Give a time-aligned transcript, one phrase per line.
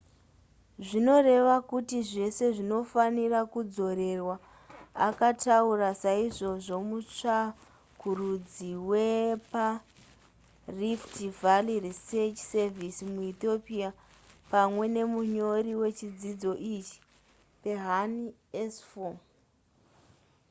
[0.87, 4.35] zvinoreva kuti zvese zvinofanira kudzorerwa
[5.07, 13.89] akataura saizvozvo mutsvakurudzi weparift valley research service muethiopia
[14.51, 16.97] pamwe nemunyori wechidzidzo ichi
[17.61, 18.25] berhane
[18.63, 19.15] asfaw